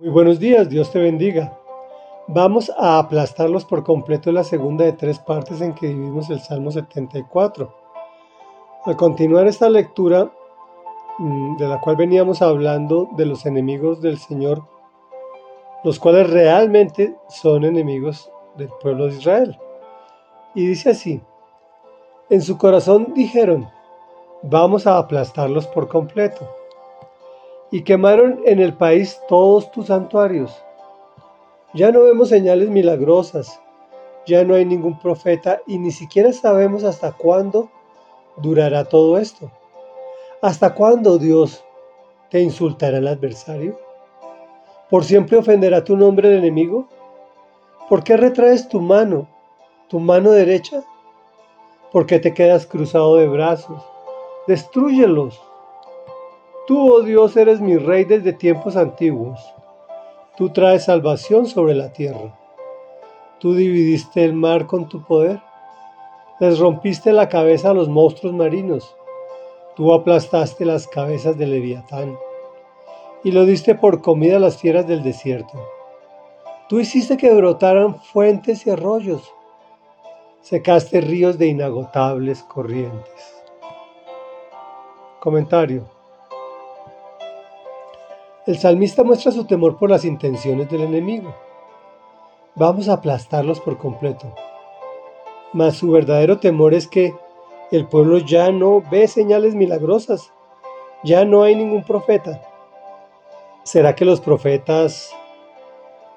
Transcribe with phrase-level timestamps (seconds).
[0.00, 1.58] Muy buenos días, Dios te bendiga.
[2.26, 6.40] Vamos a aplastarlos por completo en la segunda de tres partes en que dividimos el
[6.40, 7.70] Salmo 74.
[8.86, 10.32] Al continuar esta lectura,
[11.18, 14.64] mm, de la cual veníamos hablando de los enemigos del Señor,
[15.84, 19.58] los cuales realmente son enemigos del pueblo de Israel.
[20.54, 21.20] Y dice así,
[22.30, 23.68] en su corazón dijeron,
[24.42, 26.59] vamos a aplastarlos por completo
[27.70, 30.62] y quemaron en el país todos tus santuarios.
[31.72, 33.60] Ya no vemos señales milagrosas,
[34.26, 37.70] ya no hay ningún profeta y ni siquiera sabemos hasta cuándo
[38.36, 39.50] durará todo esto.
[40.42, 41.64] ¿Hasta cuándo Dios
[42.30, 43.78] te insultará el adversario?
[44.88, 46.88] ¿Por siempre ofenderá tu nombre el enemigo?
[47.88, 49.28] ¿Por qué retraes tu mano,
[49.88, 50.82] tu mano derecha?
[51.92, 53.82] ¿Por qué te quedas cruzado de brazos?
[54.46, 55.40] Destrúyelos
[56.70, 59.40] Tú, oh Dios, eres mi rey desde tiempos antiguos.
[60.36, 62.38] Tú traes salvación sobre la tierra.
[63.40, 65.40] Tú dividiste el mar con tu poder.
[66.38, 68.94] Les rompiste la cabeza a los monstruos marinos.
[69.74, 72.16] Tú aplastaste las cabezas de Leviatán
[73.24, 75.58] y lo diste por comida a las fieras del desierto.
[76.68, 79.34] Tú hiciste que brotaran fuentes y arroyos.
[80.40, 83.42] Secaste ríos de inagotables corrientes.
[85.18, 85.99] Comentario.
[88.46, 91.34] El salmista muestra su temor por las intenciones del enemigo.
[92.54, 94.34] Vamos a aplastarlos por completo.
[95.52, 97.14] Mas su verdadero temor es que
[97.70, 100.32] el pueblo ya no ve señales milagrosas,
[101.04, 102.40] ya no hay ningún profeta.
[103.62, 105.14] ¿Será que los profetas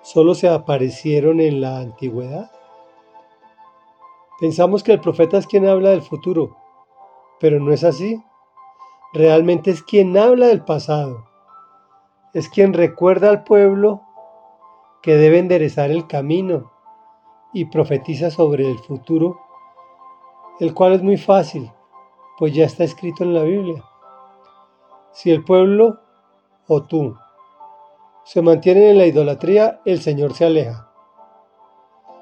[0.01, 2.51] solo se aparecieron en la antigüedad?
[4.39, 6.55] Pensamos que el profeta es quien habla del futuro,
[7.41, 8.23] pero no es así.
[9.11, 11.32] Realmente es quien habla del pasado
[12.33, 14.01] es quien recuerda al pueblo
[15.01, 16.71] que debe enderezar el camino
[17.53, 19.39] y profetiza sobre el futuro,
[20.59, 21.71] el cual es muy fácil,
[22.39, 23.83] pues ya está escrito en la Biblia.
[25.11, 25.99] Si el pueblo
[26.67, 27.16] o tú
[28.23, 30.89] se mantienen en la idolatría, el Señor se aleja.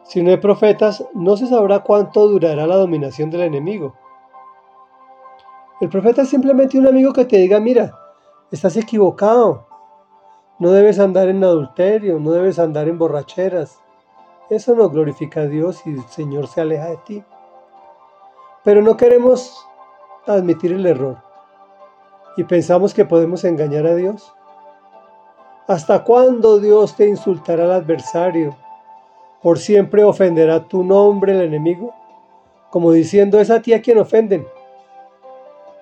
[0.04, 3.96] Si no hay profetas, no se sabrá cuánto durará la dominación del enemigo.
[5.80, 7.94] El profeta es simplemente un amigo que te diga, mira,
[8.52, 9.71] estás equivocado,
[10.62, 13.80] no debes andar en adulterio, no debes andar en borracheras.
[14.48, 17.24] Eso no glorifica a Dios y el Señor se aleja de ti.
[18.64, 19.68] Pero no queremos
[20.28, 21.18] admitir el error
[22.38, 24.36] y pensamos que podemos engañar a Dios.
[25.68, 28.56] ¿Hasta cuándo Dios te insultará al adversario?
[29.42, 31.92] ¿Por siempre ofenderá tu nombre el enemigo?
[32.70, 34.46] Como diciendo, es a ti a quien ofenden.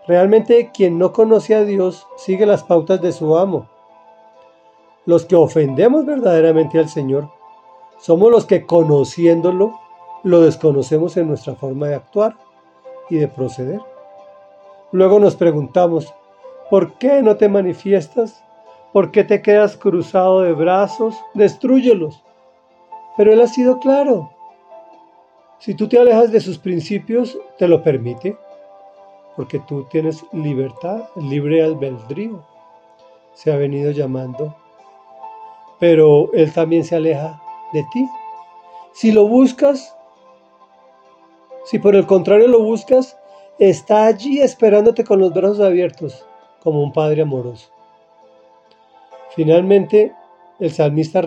[0.08, 3.68] Realmente quien no conoce a Dios sigue las pautas de su amo
[5.10, 7.32] los que ofendemos verdaderamente al Señor
[7.98, 9.80] somos los que conociéndolo
[10.22, 12.38] lo desconocemos en nuestra forma de actuar
[13.10, 13.82] y de proceder.
[14.92, 16.14] Luego nos preguntamos,
[16.70, 18.44] ¿por qué no te manifiestas?
[18.94, 21.16] ¿Por qué te quedas cruzado de brazos?
[21.34, 22.24] Destrúyelos.
[23.18, 24.30] Pero Él ha sido claro.
[25.58, 28.38] Si tú te alejas de sus principios, te lo permite,
[29.36, 32.44] porque tú tienes libertad, libre albedrío.
[33.34, 34.56] Se ha venido llamando
[35.80, 37.42] pero Él también se aleja
[37.74, 38.08] de ti.
[38.94, 39.96] Si lo buscas,
[41.66, 43.18] si por el contrario lo buscas,
[43.60, 46.26] está allí esperándote con los brazos abiertos,
[46.62, 47.72] como un Padre amoroso.
[49.36, 50.14] Finalmente,
[50.60, 51.22] el salmista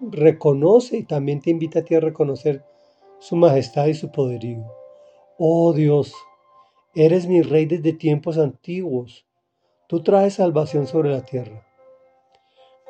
[0.00, 2.64] reconoce y también te invita a ti a reconocer
[3.18, 4.64] su majestad y su poderío.
[5.38, 6.14] Oh Dios,
[6.94, 9.26] eres mi rey desde tiempos antiguos.
[9.86, 11.66] Tú traes salvación sobre la tierra.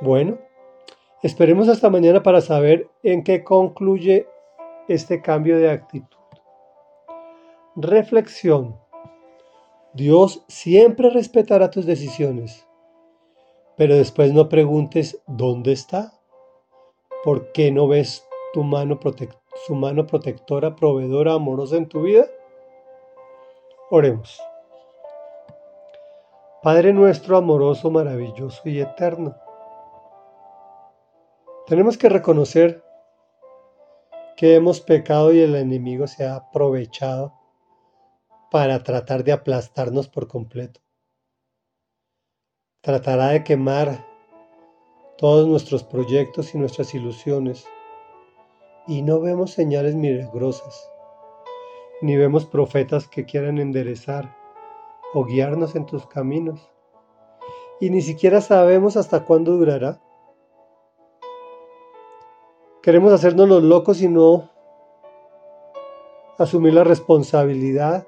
[0.01, 0.39] Bueno,
[1.27, 4.29] Esperemos hasta mañana para saber en qué concluye
[4.87, 6.17] este cambio de actitud.
[7.75, 8.77] Reflexión.
[9.93, 12.69] Dios siempre respetará tus decisiones,
[13.77, 16.13] pero después no preguntes dónde está.
[17.25, 19.01] ¿Por qué no ves tu mano
[19.67, 22.27] su mano protectora, proveedora, amorosa en tu vida?
[23.91, 24.41] Oremos.
[26.63, 29.35] Padre nuestro amoroso, maravilloso y eterno
[31.67, 32.85] tenemos que reconocer
[34.37, 37.35] que hemos pecado y el enemigo se ha aprovechado
[38.51, 40.81] para tratar de aplastarnos por completo.
[42.83, 44.07] Tratará de quemar
[45.19, 47.67] todos nuestros proyectos y nuestras ilusiones.
[48.87, 50.89] Y no vemos señales milagrosas,
[52.01, 54.37] ni vemos profetas que quieran enderezar
[55.15, 56.71] o guiarnos en tus caminos.
[57.81, 60.01] Y ni siquiera sabemos hasta cuándo durará.
[62.87, 64.49] Queremos hacernos los locos y no
[66.39, 68.07] asumir la responsabilidad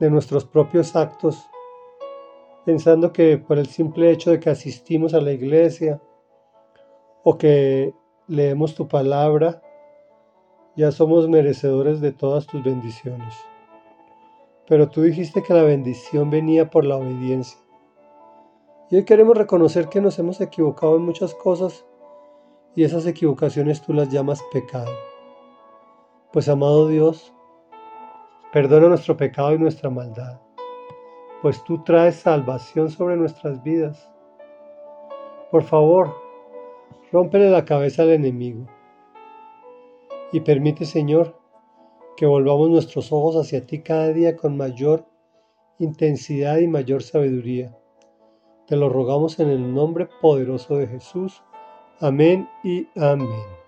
[0.00, 1.48] de nuestros propios actos,
[2.66, 5.98] pensando que por el simple hecho de que asistimos a la iglesia
[7.24, 7.94] o que
[8.28, 9.62] leemos tu palabra,
[10.76, 13.34] ya somos merecedores de todas tus bendiciones.
[14.68, 17.58] Pero tú dijiste que la bendición venía por la obediencia.
[18.90, 21.86] Y hoy queremos reconocer que nos hemos equivocado en muchas cosas
[22.74, 24.92] y esas equivocaciones tú las llamas pecado.
[26.32, 27.32] Pues amado Dios,
[28.52, 30.40] perdona nuestro pecado y nuestra maldad,
[31.42, 34.10] pues tú traes salvación sobre nuestras vidas.
[35.50, 36.14] Por favor,
[37.10, 38.66] rómpele la cabeza al enemigo
[40.32, 41.36] y permite, Señor,
[42.16, 45.06] que volvamos nuestros ojos hacia ti cada día con mayor
[45.78, 47.76] intensidad y mayor sabiduría.
[48.66, 51.42] Te lo rogamos en el nombre poderoso de Jesús.
[52.00, 53.61] Amén y amén.